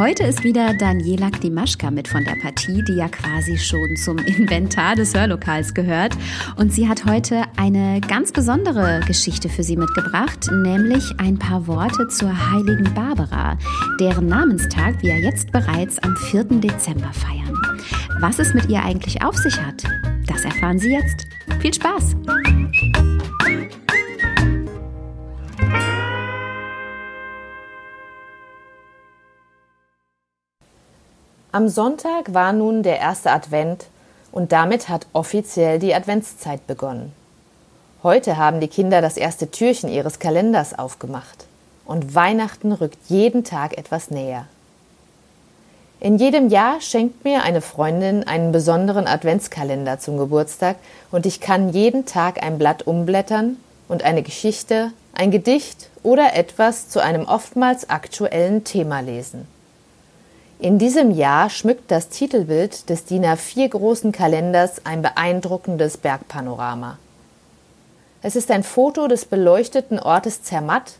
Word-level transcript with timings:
Heute 0.00 0.22
ist 0.22 0.44
wieder 0.44 0.72
Daniela 0.72 1.28
Klimaschka 1.28 1.90
mit 1.90 2.08
von 2.08 2.24
der 2.24 2.34
Partie, 2.36 2.82
die 2.88 2.94
ja 2.94 3.10
quasi 3.10 3.58
schon 3.58 3.96
zum 3.96 4.16
Inventar 4.16 4.96
des 4.96 5.12
Hörlokals 5.12 5.74
gehört. 5.74 6.16
Und 6.56 6.72
sie 6.72 6.88
hat 6.88 7.04
heute 7.04 7.42
eine 7.58 8.00
ganz 8.00 8.32
besondere 8.32 9.00
Geschichte 9.06 9.50
für 9.50 9.62
Sie 9.62 9.76
mitgebracht, 9.76 10.50
nämlich 10.50 11.04
ein 11.18 11.38
paar 11.38 11.66
Worte 11.66 12.08
zur 12.08 12.32
heiligen 12.50 12.94
Barbara, 12.94 13.58
deren 14.00 14.26
Namenstag 14.26 15.02
wir 15.02 15.18
jetzt 15.18 15.52
bereits 15.52 15.98
am 15.98 16.16
4. 16.16 16.44
Dezember 16.44 17.12
feiern. 17.12 17.54
Was 18.20 18.38
es 18.38 18.54
mit 18.54 18.70
ihr 18.70 18.82
eigentlich 18.82 19.22
auf 19.22 19.36
sich 19.36 19.60
hat, 19.60 19.84
das 20.26 20.46
erfahren 20.46 20.78
Sie 20.78 20.92
jetzt. 20.92 21.26
Viel 21.60 21.74
Spaß! 21.74 22.16
Am 31.52 31.68
Sonntag 31.68 32.32
war 32.32 32.52
nun 32.52 32.84
der 32.84 33.00
erste 33.00 33.32
Advent 33.32 33.86
und 34.30 34.52
damit 34.52 34.88
hat 34.88 35.08
offiziell 35.12 35.80
die 35.80 35.92
Adventszeit 35.92 36.64
begonnen. 36.68 37.12
Heute 38.04 38.36
haben 38.36 38.60
die 38.60 38.68
Kinder 38.68 39.00
das 39.02 39.16
erste 39.16 39.50
Türchen 39.50 39.90
ihres 39.90 40.20
Kalenders 40.20 40.78
aufgemacht 40.78 41.46
und 41.86 42.14
Weihnachten 42.14 42.70
rückt 42.70 42.98
jeden 43.08 43.42
Tag 43.42 43.76
etwas 43.76 44.12
näher. 44.12 44.46
In 45.98 46.18
jedem 46.18 46.50
Jahr 46.50 46.80
schenkt 46.80 47.24
mir 47.24 47.42
eine 47.42 47.62
Freundin 47.62 48.22
einen 48.22 48.52
besonderen 48.52 49.08
Adventskalender 49.08 49.98
zum 49.98 50.18
Geburtstag 50.18 50.76
und 51.10 51.26
ich 51.26 51.40
kann 51.40 51.70
jeden 51.70 52.06
Tag 52.06 52.44
ein 52.44 52.58
Blatt 52.58 52.86
umblättern 52.86 53.56
und 53.88 54.04
eine 54.04 54.22
Geschichte, 54.22 54.92
ein 55.14 55.32
Gedicht 55.32 55.90
oder 56.04 56.36
etwas 56.36 56.88
zu 56.88 57.00
einem 57.00 57.24
oftmals 57.24 57.90
aktuellen 57.90 58.62
Thema 58.62 59.00
lesen. 59.00 59.48
In 60.60 60.78
diesem 60.78 61.10
Jahr 61.10 61.48
schmückt 61.48 61.90
das 61.90 62.10
Titelbild 62.10 62.90
des 62.90 63.06
DIN 63.06 63.24
A4 63.24 63.70
großen 63.70 64.12
Kalenders 64.12 64.84
ein 64.84 65.00
beeindruckendes 65.00 65.96
Bergpanorama. 65.96 66.98
Es 68.20 68.36
ist 68.36 68.50
ein 68.50 68.62
Foto 68.62 69.08
des 69.08 69.24
beleuchteten 69.24 69.98
Ortes 69.98 70.42
Zermatt 70.42 70.96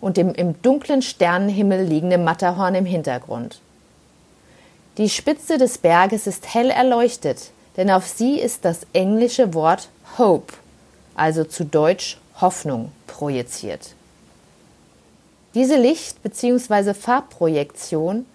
und 0.00 0.16
dem 0.16 0.34
im 0.34 0.60
dunklen 0.62 1.00
Sternenhimmel 1.00 1.84
liegenden 1.84 2.24
Matterhorn 2.24 2.74
im 2.74 2.86
Hintergrund. 2.86 3.60
Die 4.98 5.08
Spitze 5.08 5.58
des 5.58 5.78
Berges 5.78 6.26
ist 6.26 6.52
hell 6.52 6.70
erleuchtet, 6.70 7.52
denn 7.76 7.92
auf 7.92 8.08
sie 8.08 8.40
ist 8.40 8.64
das 8.64 8.80
englische 8.94 9.54
Wort 9.54 9.90
Hope, 10.18 10.54
also 11.14 11.44
zu 11.44 11.64
Deutsch 11.64 12.18
Hoffnung, 12.40 12.90
projiziert. 13.06 13.94
Diese 15.54 15.76
Licht- 15.76 16.20
bzw. 16.24 16.94
Farbprojektion 16.94 18.26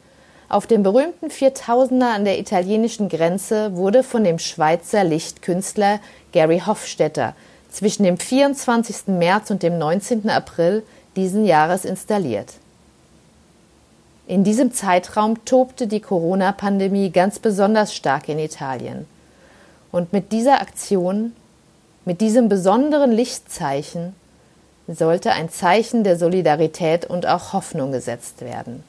auf 0.49 0.65
dem 0.65 0.81
berühmten 0.81 1.29
Viertausender 1.29 2.09
an 2.09 2.25
der 2.25 2.39
italienischen 2.39 3.07
Grenze 3.07 3.75
wurde 3.75 4.03
von 4.03 4.23
dem 4.23 4.39
Schweizer 4.39 5.03
Lichtkünstler 5.03 5.99
Gary 6.31 6.63
Hofstetter 6.65 7.35
zwischen 7.71 8.03
dem 8.03 8.17
24. 8.17 9.07
März 9.07 9.51
und 9.51 9.61
dem 9.61 9.77
19. 9.77 10.27
April 10.27 10.83
diesen 11.15 11.45
Jahres 11.45 11.85
installiert. 11.85 12.53
In 14.25 14.43
diesem 14.43 14.73
Zeitraum 14.73 15.45
tobte 15.45 15.85
die 15.85 16.01
Corona-Pandemie 16.01 17.11
ganz 17.11 17.37
besonders 17.37 17.93
stark 17.93 18.27
in 18.27 18.39
Italien. 18.39 19.07
Und 19.91 20.13
mit 20.13 20.31
dieser 20.31 20.61
Aktion, 20.61 21.35
mit 22.05 22.21
diesem 22.21 22.49
besonderen 22.49 23.11
Lichtzeichen, 23.11 24.15
sollte 24.87 25.31
ein 25.31 25.49
Zeichen 25.49 26.03
der 26.03 26.17
Solidarität 26.17 27.05
und 27.05 27.27
auch 27.27 27.53
Hoffnung 27.53 27.91
gesetzt 27.91 28.41
werden. 28.41 28.83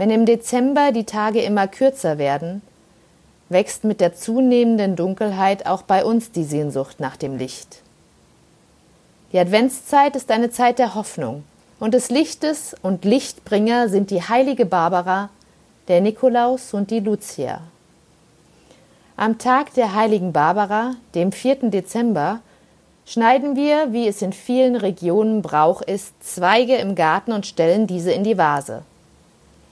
Wenn 0.00 0.08
im 0.08 0.24
Dezember 0.24 0.92
die 0.92 1.04
Tage 1.04 1.42
immer 1.42 1.68
kürzer 1.68 2.16
werden, 2.16 2.62
wächst 3.50 3.84
mit 3.84 4.00
der 4.00 4.14
zunehmenden 4.14 4.96
Dunkelheit 4.96 5.66
auch 5.66 5.82
bei 5.82 6.06
uns 6.06 6.32
die 6.32 6.44
Sehnsucht 6.44 7.00
nach 7.00 7.18
dem 7.18 7.36
Licht. 7.36 7.82
Die 9.30 9.38
Adventszeit 9.38 10.16
ist 10.16 10.30
eine 10.30 10.50
Zeit 10.50 10.78
der 10.78 10.94
Hoffnung 10.94 11.44
und 11.80 11.92
des 11.92 12.08
Lichtes 12.08 12.74
und 12.80 13.04
Lichtbringer 13.04 13.90
sind 13.90 14.10
die 14.10 14.22
heilige 14.22 14.64
Barbara, 14.64 15.28
der 15.88 16.00
Nikolaus 16.00 16.72
und 16.72 16.90
die 16.90 17.00
Lucia. 17.00 17.60
Am 19.18 19.36
Tag 19.36 19.74
der 19.74 19.94
heiligen 19.94 20.32
Barbara, 20.32 20.94
dem 21.14 21.30
4. 21.30 21.68
Dezember, 21.68 22.40
schneiden 23.04 23.54
wir, 23.54 23.92
wie 23.92 24.08
es 24.08 24.22
in 24.22 24.32
vielen 24.32 24.76
Regionen 24.76 25.42
Brauch 25.42 25.82
ist, 25.82 26.14
Zweige 26.24 26.76
im 26.76 26.94
Garten 26.94 27.32
und 27.32 27.44
stellen 27.44 27.86
diese 27.86 28.12
in 28.12 28.24
die 28.24 28.38
Vase. 28.38 28.82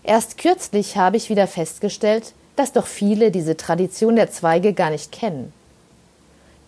Erst 0.08 0.38
kürzlich 0.38 0.96
habe 0.96 1.18
ich 1.18 1.28
wieder 1.28 1.46
festgestellt, 1.46 2.32
dass 2.56 2.72
doch 2.72 2.86
viele 2.86 3.30
diese 3.30 3.58
Tradition 3.58 4.16
der 4.16 4.30
Zweige 4.30 4.72
gar 4.72 4.88
nicht 4.88 5.12
kennen. 5.12 5.52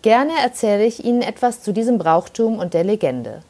Gerne 0.03 0.33
erzähle 0.43 0.85
ich 0.85 1.03
Ihnen 1.03 1.23
etwas 1.23 1.63
zu 1.63 1.73
diesem 1.73 1.97
Brauchtum 1.97 2.59
und 2.59 2.75
der 2.75 2.83
Legende. 2.83 3.41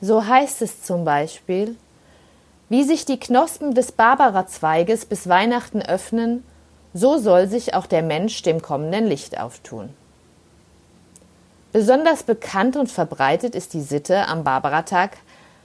So 0.00 0.26
heißt 0.26 0.62
es 0.62 0.84
zum 0.84 1.04
Beispiel, 1.04 1.76
wie 2.70 2.82
sich 2.82 3.04
die 3.04 3.20
Knospen 3.20 3.74
des 3.74 3.92
Barbara-Zweiges 3.92 5.04
bis 5.04 5.28
Weihnachten 5.28 5.82
öffnen, 5.82 6.44
so 6.94 7.18
soll 7.18 7.46
sich 7.46 7.74
auch 7.74 7.84
der 7.84 8.02
Mensch 8.02 8.40
dem 8.40 8.62
kommenden 8.62 9.06
Licht 9.06 9.38
auftun. 9.38 9.90
Besonders 11.72 12.22
bekannt 12.22 12.74
und 12.74 12.90
verbreitet 12.90 13.54
ist 13.54 13.74
die 13.74 13.82
Sitte 13.82 14.28
am 14.28 14.44
Barbaratag, 14.44 15.18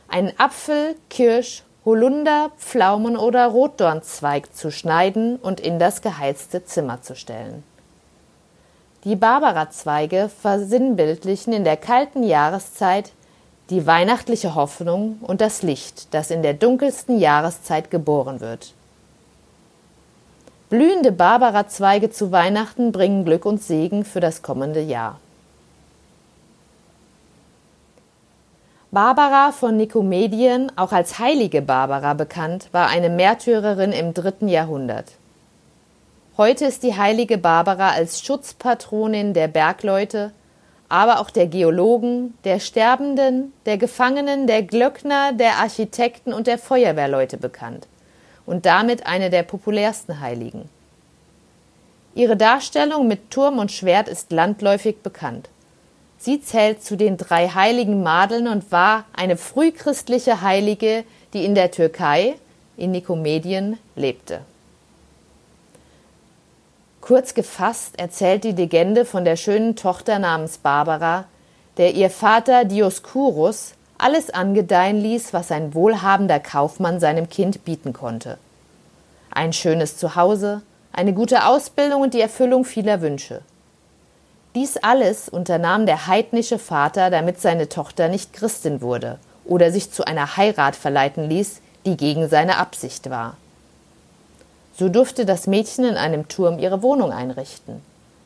einen 0.09 0.37
Apfel, 0.37 0.97
Kirsch 1.09 1.63
Holunder, 1.85 2.51
Pflaumen 2.57 3.17
oder 3.17 3.47
Rotdornzweig 3.47 4.55
zu 4.55 4.71
schneiden 4.71 5.35
und 5.35 5.59
in 5.59 5.79
das 5.79 6.01
geheizte 6.01 6.63
Zimmer 6.63 7.01
zu 7.01 7.15
stellen. 7.15 7.63
Die 9.03 9.17
Barbarazweige 9.17 10.29
versinnbildlichen 10.41 11.51
in 11.51 11.65
der 11.65 11.75
kalten 11.75 12.23
Jahreszeit 12.23 13.11
die 13.69 13.85
weihnachtliche 13.85 14.55
Hoffnung 14.55 15.17
und 15.21 15.41
das 15.41 15.61
Licht, 15.61 16.13
das 16.13 16.31
in 16.31 16.41
der 16.41 16.53
dunkelsten 16.53 17.19
Jahreszeit 17.19 17.89
geboren 17.89 18.39
wird. 18.39 18.73
Blühende 20.69 21.11
Barbarazweige 21.11 22.09
zu 22.09 22.31
Weihnachten 22.31 22.91
bringen 22.91 23.25
Glück 23.25 23.45
und 23.45 23.61
Segen 23.61 24.05
für 24.05 24.19
das 24.19 24.41
kommende 24.41 24.81
Jahr. 24.81 25.19
Barbara 28.93 29.51
von 29.51 29.75
Nikomedien, 29.75 30.71
auch 30.75 30.91
als 30.91 31.17
heilige 31.17 31.63
Barbara 31.63 32.13
bekannt, 32.13 32.69
war 32.73 32.89
eine 32.89 33.09
Märtyrerin 33.09 33.91
im 33.91 34.13
dritten 34.13 34.47
Jahrhundert. 34.47 35.13
Heute 36.37 36.65
ist 36.65 36.83
die 36.83 36.95
heilige 36.95 37.39
Barbara 37.39 37.89
als 37.89 38.21
Schutzpatronin 38.21 39.33
der 39.33 39.47
Bergleute, 39.47 40.31
aber 40.89 41.21
auch 41.21 41.31
der 41.31 41.47
Geologen, 41.47 42.37
der 42.43 42.59
Sterbenden, 42.59 43.51
der 43.65 43.79
Gefangenen, 43.79 44.45
der 44.45 44.61
Glöckner, 44.61 45.33
der 45.33 45.57
Architekten 45.57 46.31
und 46.31 46.45
der 46.45 46.59
Feuerwehrleute 46.59 47.37
bekannt 47.37 47.87
und 48.45 48.67
damit 48.67 49.07
eine 49.07 49.31
der 49.31 49.41
populärsten 49.41 50.19
Heiligen. 50.19 50.69
Ihre 52.13 52.37
Darstellung 52.37 53.07
mit 53.07 53.31
Turm 53.31 53.57
und 53.57 53.71
Schwert 53.71 54.07
ist 54.07 54.31
landläufig 54.31 54.97
bekannt. 55.01 55.49
Sie 56.23 56.41
zählt 56.41 56.81
zu 56.81 56.95
den 56.95 57.17
drei 57.17 57.49
heiligen 57.49 58.01
Madeln 58.01 58.47
und 58.47 58.71
war 58.71 59.03
eine 59.11 59.35
frühchristliche 59.35 60.41
Heilige, 60.41 61.03
die 61.33 61.43
in 61.43 61.53
der 61.53 61.69
Türkei, 61.69 62.35
in 62.77 62.91
Nikomedien, 62.91 63.77
lebte. 63.97 64.39
Kurz 67.01 67.33
gefasst 67.33 67.99
erzählt 67.99 68.45
die 68.45 68.53
Legende 68.53 69.03
von 69.03 69.25
der 69.25 69.35
schönen 69.35 69.75
Tochter 69.75 70.17
namens 70.17 70.59
Barbara, 70.59 71.25
der 71.75 71.93
ihr 71.93 72.09
Vater 72.09 72.63
Dioskurus 72.63 73.73
alles 73.97 74.29
angedeihen 74.29 75.01
ließ, 75.01 75.33
was 75.33 75.51
ein 75.51 75.73
wohlhabender 75.73 76.39
Kaufmann 76.39 77.01
seinem 77.01 77.27
Kind 77.27 77.65
bieten 77.65 77.91
konnte. 77.91 78.37
Ein 79.29 79.51
schönes 79.51 79.97
Zuhause, 79.97 80.61
eine 80.93 81.11
gute 81.11 81.45
Ausbildung 81.47 82.01
und 82.01 82.13
die 82.13 82.21
Erfüllung 82.21 82.63
vieler 82.63 83.01
Wünsche. 83.01 83.41
Dies 84.55 84.77
alles 84.77 85.29
unternahm 85.29 85.87
der 85.87 86.05
heidnische 86.05 86.59
Vater, 86.59 87.09
damit 87.09 87.41
seine 87.41 87.69
Tochter 87.69 88.07
nicht 88.07 88.33
Christin 88.33 88.81
wurde 88.81 89.17
oder 89.45 89.71
sich 89.71 89.91
zu 89.91 90.05
einer 90.05 90.37
Heirat 90.37 90.75
verleiten 90.75 91.27
ließ, 91.27 91.59
die 91.85 91.97
gegen 91.97 92.29
seine 92.29 92.57
Absicht 92.57 93.09
war. 93.09 93.35
So 94.77 94.89
durfte 94.89 95.25
das 95.25 95.47
Mädchen 95.47 95.85
in 95.85 95.95
einem 95.95 96.27
Turm 96.27 96.59
ihre 96.59 96.81
Wohnung 96.83 97.11
einrichten. 97.11 97.81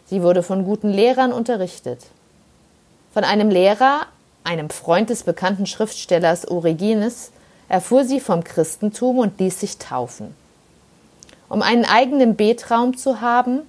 Sie 0.05 0.21
wurde 0.21 0.43
von 0.43 0.65
guten 0.65 0.89
Lehrern 0.89 1.31
unterrichtet. 1.31 2.01
Von 3.13 3.23
einem 3.23 3.49
Lehrer, 3.49 4.01
einem 4.43 4.69
Freund 4.69 5.09
des 5.09 5.23
bekannten 5.23 5.65
Schriftstellers 5.65 6.47
Origenes, 6.47 7.31
erfuhr 7.69 8.03
sie 8.05 8.19
vom 8.19 8.43
Christentum 8.43 9.17
und 9.17 9.39
ließ 9.39 9.59
sich 9.59 9.77
taufen. 9.77 10.35
Um 11.49 11.61
einen 11.61 11.85
eigenen 11.85 12.35
Betraum 12.35 12.97
zu 12.97 13.21
haben, 13.21 13.61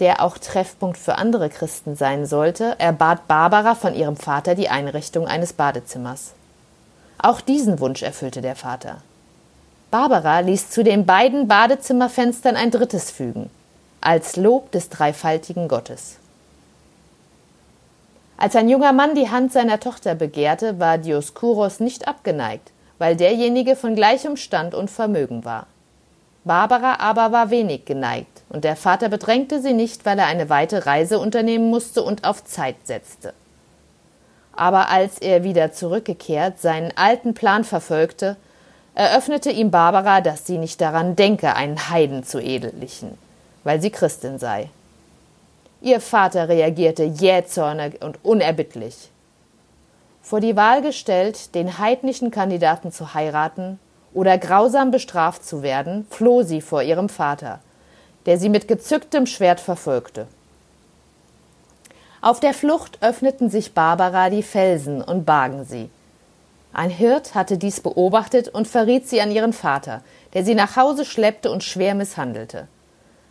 der 0.00 0.22
auch 0.22 0.38
Treffpunkt 0.38 0.98
für 0.98 1.16
andere 1.16 1.50
Christen 1.50 1.94
sein 1.94 2.26
sollte, 2.26 2.74
erbat 2.78 3.28
Barbara 3.28 3.74
von 3.74 3.94
ihrem 3.94 4.16
Vater 4.16 4.54
die 4.54 4.68
Einrichtung 4.68 5.26
eines 5.26 5.52
Badezimmers. 5.52 6.32
Auch 7.18 7.40
diesen 7.40 7.78
Wunsch 7.80 8.02
erfüllte 8.02 8.40
der 8.40 8.56
Vater. 8.56 9.02
Barbara 9.90 10.40
ließ 10.40 10.70
zu 10.70 10.82
den 10.82 11.04
beiden 11.04 11.48
Badezimmerfenstern 11.48 12.56
ein 12.56 12.70
drittes 12.70 13.10
fügen, 13.10 13.50
als 14.00 14.36
Lob 14.36 14.70
des 14.72 14.88
dreifaltigen 14.88 15.68
Gottes. 15.68 16.16
Als 18.36 18.56
ein 18.56 18.70
junger 18.70 18.92
Mann 18.92 19.14
die 19.14 19.30
Hand 19.30 19.52
seiner 19.52 19.80
Tochter 19.80 20.14
begehrte, 20.14 20.78
war 20.78 20.96
Dioskuros 20.96 21.78
nicht 21.78 22.08
abgeneigt, 22.08 22.70
weil 22.96 23.16
derjenige 23.16 23.76
von 23.76 23.94
gleichem 23.94 24.36
Stand 24.36 24.74
und 24.74 24.90
Vermögen 24.90 25.44
war. 25.44 25.66
Barbara 26.44 27.00
aber 27.00 27.32
war 27.32 27.50
wenig 27.50 27.84
geneigt, 27.84 28.39
und 28.50 28.64
der 28.64 28.76
Vater 28.76 29.08
bedrängte 29.08 29.62
sie 29.62 29.72
nicht, 29.72 30.04
weil 30.04 30.18
er 30.18 30.26
eine 30.26 30.50
weite 30.50 30.84
Reise 30.84 31.18
unternehmen 31.18 31.70
musste 31.70 32.02
und 32.02 32.24
auf 32.24 32.44
Zeit 32.44 32.76
setzte. 32.84 33.32
Aber 34.52 34.90
als 34.90 35.18
er 35.18 35.44
wieder 35.44 35.72
zurückgekehrt 35.72 36.60
seinen 36.60 36.92
alten 36.96 37.32
Plan 37.32 37.64
verfolgte, 37.64 38.36
eröffnete 38.94 39.50
ihm 39.50 39.70
Barbara, 39.70 40.20
dass 40.20 40.46
sie 40.46 40.58
nicht 40.58 40.80
daran 40.80 41.14
denke, 41.14 41.54
einen 41.54 41.88
Heiden 41.88 42.24
zu 42.24 42.40
ehelichen, 42.40 43.16
weil 43.62 43.80
sie 43.80 43.90
Christin 43.90 44.38
sei. 44.38 44.68
Ihr 45.80 46.00
Vater 46.00 46.48
reagierte 46.48 47.04
jähzornig 47.04 48.02
und 48.02 48.18
unerbittlich. 48.24 49.10
Vor 50.22 50.40
die 50.40 50.56
Wahl 50.56 50.82
gestellt, 50.82 51.54
den 51.54 51.78
heidnischen 51.78 52.30
Kandidaten 52.30 52.92
zu 52.92 53.14
heiraten 53.14 53.78
oder 54.12 54.36
grausam 54.38 54.90
bestraft 54.90 55.46
zu 55.46 55.62
werden, 55.62 56.06
floh 56.10 56.42
sie 56.42 56.60
vor 56.60 56.82
ihrem 56.82 57.08
Vater, 57.08 57.60
der 58.26 58.38
sie 58.38 58.48
mit 58.48 58.68
gezücktem 58.68 59.26
Schwert 59.26 59.60
verfolgte. 59.60 60.26
Auf 62.22 62.40
der 62.40 62.52
Flucht 62.52 62.98
öffneten 63.00 63.48
sich 63.48 63.72
Barbara 63.72 64.28
die 64.28 64.42
Felsen 64.42 65.00
und 65.00 65.24
bargen 65.24 65.64
sie. 65.64 65.88
Ein 66.72 66.90
Hirt 66.90 67.34
hatte 67.34 67.58
dies 67.58 67.80
beobachtet 67.80 68.48
und 68.48 68.68
verriet 68.68 69.08
sie 69.08 69.20
an 69.20 69.30
ihren 69.30 69.52
Vater, 69.52 70.02
der 70.34 70.44
sie 70.44 70.54
nach 70.54 70.76
Hause 70.76 71.04
schleppte 71.04 71.50
und 71.50 71.64
schwer 71.64 71.94
misshandelte. 71.94 72.68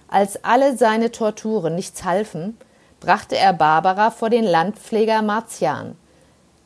Als 0.08 0.44
alle 0.44 0.76
seine 0.76 1.12
Torturen 1.12 1.76
nichts 1.76 2.04
halfen, 2.04 2.58
brachte 3.00 3.38
er 3.38 3.54
Barbara 3.54 4.12
vor 4.12 4.30
den 4.30 4.44
Landpfleger 4.44 5.22
Martian, 5.22 5.96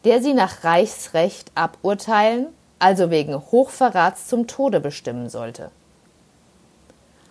der 0.05 0.21
sie 0.21 0.33
nach 0.33 0.63
Reichsrecht 0.63 1.51
aburteilen, 1.55 2.47
also 2.79 3.11
wegen 3.11 3.35
Hochverrats 3.35 4.27
zum 4.27 4.47
Tode 4.47 4.79
bestimmen 4.79 5.29
sollte. 5.29 5.71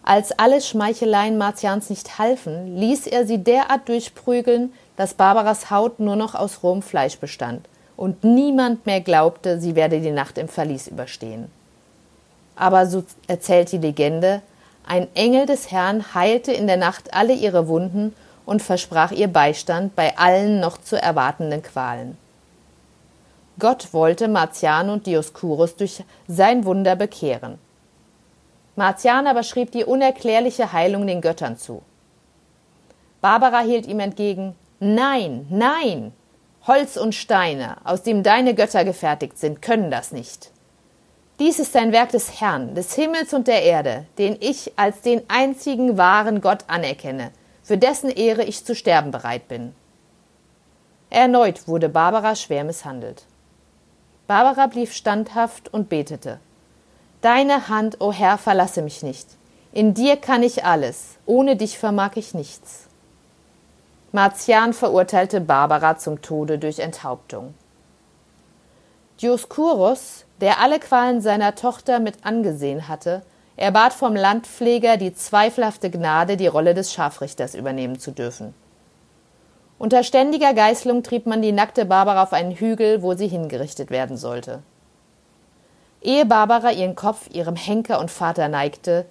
Als 0.05 0.33
alle 0.37 0.61
Schmeicheleien 0.61 1.39
Martians 1.39 1.89
nicht 1.89 2.19
halfen, 2.19 2.77
ließ 2.77 3.07
er 3.07 3.27
sie 3.27 3.39
derart 3.39 3.89
durchprügeln, 3.89 4.73
dass 4.97 5.15
Barbaras 5.15 5.71
Haut 5.71 6.01
nur 6.01 6.17
noch 6.17 6.35
aus 6.35 6.63
rohem 6.63 6.83
Fleisch 6.83 7.19
bestand 7.19 7.69
und 7.97 8.25
niemand 8.25 8.85
mehr 8.85 9.01
glaubte, 9.01 9.61
sie 9.61 9.77
werde 9.77 10.01
die 10.01 10.11
Nacht 10.11 10.39
im 10.39 10.49
Verlies 10.49 10.89
überstehen. 10.89 11.51
Aber 12.57 12.87
so 12.87 13.05
erzählt 13.29 13.71
die 13.71 13.79
Legende, 13.79 14.43
ein 14.87 15.07
Engel 15.15 15.47
des 15.47 15.71
Herrn 15.71 16.15
heilte 16.15 16.53
in 16.53 16.67
der 16.67 16.77
Nacht 16.77 17.15
alle 17.15 17.33
ihre 17.33 17.69
Wunden 17.69 18.15
und 18.45 18.61
versprach 18.61 19.13
ihr 19.13 19.29
Beistand 19.29 19.95
bei 19.95 20.19
allen 20.19 20.59
noch 20.59 20.79
zu 20.79 21.01
erwartenden 21.01 21.63
Qualen. 21.63 22.19
Gott 23.59 23.93
wollte 23.93 24.27
Martian 24.27 24.91
und 24.91 25.07
Dioskurus 25.07 25.77
durch 25.77 26.03
sein 26.27 26.65
Wunder 26.65 26.97
bekehren. 26.97 27.59
Martian 28.83 29.29
aber 29.29 29.45
schrieb 29.45 29.71
die 29.71 29.85
unerklärliche 29.85 30.73
Heilung 30.73 31.07
den 31.07 31.21
Göttern 31.21 31.57
zu. 31.57 31.83
Barbara 33.21 33.61
hielt 33.61 33.87
ihm 33.87 34.01
entgegen 34.01 34.57
Nein, 34.81 35.47
nein. 35.51 36.13
Holz 36.67 36.97
und 36.97 37.15
Steine, 37.15 37.77
aus 37.85 38.03
dem 38.03 38.25
deine 38.25 38.57
Götter 38.57 38.85
gefertigt 38.85 39.39
sind, 39.39 39.63
können 39.63 39.93
das 39.93 40.11
nicht. 40.11 40.51
Dies 41.39 41.61
ist 41.61 41.77
ein 41.77 41.93
Werk 41.93 42.11
des 42.11 42.41
Herrn, 42.41 42.75
des 42.75 42.97
Himmels 42.97 43.33
und 43.33 43.47
der 43.47 43.63
Erde, 43.63 44.07
den 44.19 44.37
ich 44.41 44.73
als 44.75 45.01
den 45.01 45.23
einzigen 45.29 45.97
wahren 45.97 46.41
Gott 46.41 46.65
anerkenne, 46.67 47.31
für 47.63 47.79
dessen 47.79 48.11
Ehre 48.11 48.43
ich 48.43 48.65
zu 48.65 48.75
sterben 48.75 49.13
bereit 49.13 49.47
bin. 49.47 49.77
Erneut 51.09 51.69
wurde 51.69 51.89
Barbara 51.89 52.35
schwer 52.35 52.65
misshandelt. 52.65 53.27
Barbara 54.27 54.67
blieb 54.67 54.89
standhaft 54.89 55.73
und 55.73 55.89
betete. 55.89 56.41
Deine 57.23 57.69
Hand, 57.69 58.01
o 58.01 58.07
oh 58.09 58.13
Herr, 58.13 58.37
verlasse 58.37 58.83
mich 58.83 59.05
nicht. 59.05 59.29
In 59.73 59.95
dir 59.95 60.17
kann 60.17 60.43
ich 60.43 60.65
alles, 60.65 61.19
ohne 61.25 61.55
dich 61.55 61.79
vermag 61.79 62.17
ich 62.17 62.35
nichts. 62.35 62.89
Martian 64.11 64.73
verurteilte 64.73 65.41
Barbara 65.41 65.97
zum 65.97 66.21
Tode 66.21 66.59
durch 66.59 66.81
Enthauptung. 66.81 67.55
Dioskuros, 69.23 70.25
der 70.41 70.59
alle 70.59 70.81
Qualen 70.81 71.21
seiner 71.21 71.55
Tochter 71.55 72.01
mit 72.01 72.27
angesehen 72.27 72.89
hatte, 72.89 73.23
erbat 73.57 73.93
vom 73.93 74.17
Landpfleger 74.17 74.97
die 74.97 75.15
zweifelhafte 75.15 75.91
Gnade, 75.91 76.37
die 76.37 76.49
Rolle 76.49 76.75
des 76.75 76.93
Scharfrichters 76.93 77.55
übernehmen 77.55 78.01
zu 78.01 78.11
dürfen. 78.11 78.53
Unter 79.79 80.03
ständiger 80.03 80.55
Geißlung 80.55 81.05
trieb 81.05 81.27
man 81.27 81.41
die 81.41 81.53
nackte 81.53 81.85
Barbara 81.85 82.25
auf 82.25 82.33
einen 82.33 82.53
Hügel, 82.53 83.01
wo 83.01 83.15
sie 83.15 83.29
hingerichtet 83.29 83.91
werden 83.91 84.17
sollte. 84.17 84.65
Ehe 86.03 86.27
Barbara 86.27 86.73
ihren 86.73 86.97
Kopf 86.97 87.29
ihrem 87.33 87.57
Henker 87.57 88.01
und 88.01 88.11
Vater 88.11 88.49
neigte, 88.49 89.07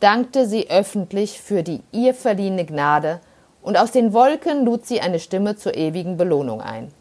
dankte 0.00 0.46
sie 0.46 0.70
öffentlich 0.70 1.40
für 1.40 1.62
die 1.62 1.80
ihr 1.92 2.14
verliehene 2.14 2.64
Gnade, 2.64 3.20
und 3.62 3.78
aus 3.78 3.92
den 3.92 4.12
Wolken 4.12 4.66
lud 4.66 4.86
sie 4.86 5.00
eine 5.00 5.18
Stimme 5.18 5.56
zur 5.56 5.74
ewigen 5.74 6.18
Belohnung 6.18 6.60
ein. 6.60 6.92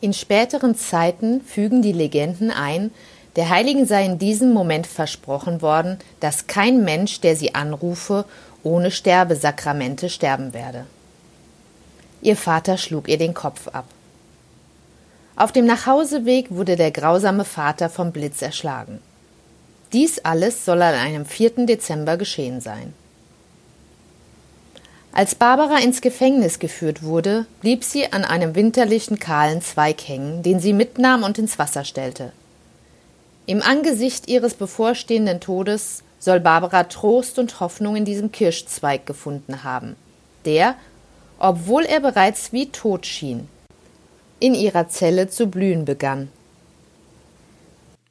In 0.00 0.12
späteren 0.12 0.74
Zeiten 0.74 1.40
fügen 1.42 1.80
die 1.80 1.92
Legenden 1.92 2.50
ein, 2.50 2.90
der 3.36 3.48
Heiligen 3.48 3.86
sei 3.86 4.04
in 4.04 4.18
diesem 4.18 4.52
Moment 4.52 4.88
versprochen 4.88 5.62
worden, 5.62 5.98
dass 6.18 6.48
kein 6.48 6.82
Mensch, 6.84 7.20
der 7.20 7.36
sie 7.36 7.54
anrufe, 7.54 8.24
ohne 8.64 8.90
Sterbesakramente 8.90 10.10
sterben 10.10 10.52
werde. 10.54 10.86
Ihr 12.20 12.36
Vater 12.36 12.76
schlug 12.76 13.08
ihr 13.08 13.18
den 13.18 13.32
Kopf 13.32 13.68
ab. 13.68 13.84
Auf 15.42 15.50
dem 15.50 15.66
Nachhauseweg 15.66 16.52
wurde 16.52 16.76
der 16.76 16.92
grausame 16.92 17.44
Vater 17.44 17.90
vom 17.90 18.12
Blitz 18.12 18.42
erschlagen. 18.42 19.00
Dies 19.92 20.20
alles 20.20 20.64
soll 20.64 20.80
an 20.80 20.94
einem 20.94 21.26
4. 21.26 21.66
Dezember 21.66 22.16
geschehen 22.16 22.60
sein. 22.60 22.94
Als 25.10 25.34
Barbara 25.34 25.78
ins 25.78 26.00
Gefängnis 26.00 26.60
geführt 26.60 27.02
wurde, 27.02 27.46
blieb 27.60 27.82
sie 27.82 28.12
an 28.12 28.24
einem 28.24 28.54
winterlichen 28.54 29.18
kahlen 29.18 29.62
Zweig 29.62 30.06
hängen, 30.06 30.44
den 30.44 30.60
sie 30.60 30.72
mitnahm 30.72 31.24
und 31.24 31.40
ins 31.40 31.58
Wasser 31.58 31.84
stellte. 31.84 32.30
Im 33.46 33.62
Angesicht 33.62 34.28
ihres 34.28 34.54
bevorstehenden 34.54 35.40
Todes 35.40 36.04
soll 36.20 36.38
Barbara 36.38 36.84
Trost 36.84 37.40
und 37.40 37.58
Hoffnung 37.58 37.96
in 37.96 38.04
diesem 38.04 38.30
Kirschzweig 38.30 39.06
gefunden 39.06 39.64
haben, 39.64 39.96
der, 40.44 40.76
obwohl 41.40 41.82
er 41.82 41.98
bereits 41.98 42.52
wie 42.52 42.70
tot 42.70 43.06
schien, 43.06 43.48
in 44.42 44.54
ihrer 44.54 44.88
Zelle 44.88 45.28
zu 45.28 45.46
blühen 45.46 45.84
begann. 45.84 46.28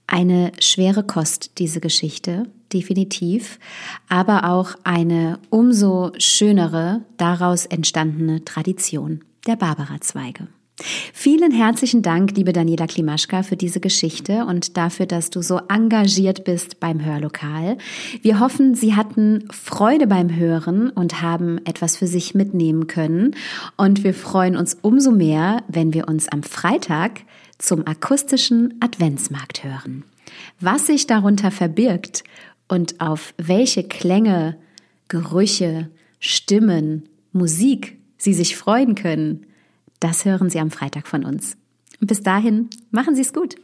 Eine 0.08 0.54
schwere 0.60 1.04
Kost, 1.04 1.52
diese 1.58 1.82
Geschichte, 1.82 2.48
definitiv, 2.72 3.60
aber 4.08 4.50
auch 4.50 4.76
eine 4.84 5.40
umso 5.50 6.12
schönere 6.18 7.02
daraus 7.18 7.66
entstandene 7.66 8.46
Tradition 8.46 9.24
der 9.46 9.58
Barbara-Zweige. 9.58 10.48
Vielen 11.14 11.52
herzlichen 11.52 12.02
Dank, 12.02 12.36
liebe 12.36 12.54
Daniela 12.54 12.88
Klimaschka, 12.88 13.44
für 13.44 13.56
diese 13.56 13.80
Geschichte 13.80 14.46
und 14.46 14.78
dafür, 14.78 15.06
dass 15.06 15.30
du 15.30 15.42
so 15.42 15.60
engagiert 15.70 16.44
bist 16.44 16.80
beim 16.80 17.04
Hörlokal. 17.06 17.78
Wir 18.22 18.40
hoffen, 18.40 18.74
Sie 18.74 18.96
hatten 18.96 19.48
Freude 19.52 20.08
beim 20.08 20.36
Hören 20.36 20.90
und 20.90 21.22
haben 21.22 21.60
etwas 21.66 21.98
für 21.98 22.08
sich 22.08 22.34
mitnehmen 22.34 22.88
können. 22.88 23.36
Und 23.78 24.04
wir 24.04 24.14
freuen 24.14 24.56
uns 24.56 24.78
umso 24.82 25.12
mehr, 25.12 25.64
wenn 25.68 25.94
wir 25.94 26.08
uns 26.08 26.28
am 26.28 26.42
Freitag 26.42 27.22
zum 27.60 27.86
akustischen 27.86 28.76
Adventsmarkt 28.80 29.64
hören. 29.64 30.04
Was 30.60 30.88
sich 30.88 31.06
darunter 31.06 31.52
verbirgt 31.52 32.24
und 32.68 33.00
auf 33.02 33.34
welche 33.38 33.84
Klänge, 33.84 34.58
Gerüche, 35.08 35.90
Stimmen, 36.20 37.10
Musik 37.32 38.00
Sie 38.18 38.34
sich 38.34 38.56
freuen 38.56 38.96
können, 38.96 39.46
das 40.02 40.26
hören 40.26 40.50
Sie 40.50 40.60
am 40.60 40.72
Freitag 40.72 41.08
von 41.08 41.24
uns. 41.24 41.56
Und 42.02 42.08
bis 42.08 42.22
dahin, 42.22 42.70
machen 42.90 43.16
Sie 43.16 43.22
es 43.22 43.34
gut. 43.34 43.56